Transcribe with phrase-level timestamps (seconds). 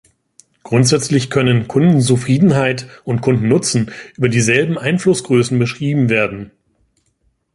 [0.63, 6.49] Grundsätzlich können Kundenzufriedenheit und Kundennutzen über dieselben Einflussgrößen beschrieben werden.